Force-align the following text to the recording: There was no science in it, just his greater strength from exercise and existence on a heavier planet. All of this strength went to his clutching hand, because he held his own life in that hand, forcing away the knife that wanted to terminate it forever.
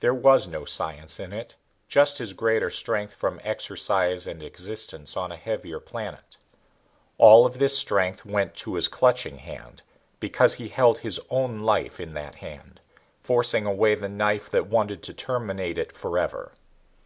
There 0.00 0.14
was 0.14 0.48
no 0.48 0.64
science 0.64 1.20
in 1.20 1.34
it, 1.34 1.54
just 1.86 2.16
his 2.16 2.32
greater 2.32 2.70
strength 2.70 3.12
from 3.12 3.38
exercise 3.44 4.26
and 4.26 4.42
existence 4.42 5.18
on 5.18 5.30
a 5.30 5.36
heavier 5.36 5.80
planet. 5.80 6.38
All 7.18 7.44
of 7.44 7.58
this 7.58 7.76
strength 7.76 8.24
went 8.24 8.54
to 8.54 8.76
his 8.76 8.88
clutching 8.88 9.36
hand, 9.36 9.82
because 10.18 10.54
he 10.54 10.68
held 10.68 11.00
his 11.00 11.20
own 11.28 11.60
life 11.60 12.00
in 12.00 12.14
that 12.14 12.36
hand, 12.36 12.80
forcing 13.20 13.66
away 13.66 13.94
the 13.94 14.08
knife 14.08 14.48
that 14.50 14.66
wanted 14.66 15.02
to 15.02 15.12
terminate 15.12 15.76
it 15.76 15.92
forever. 15.92 16.52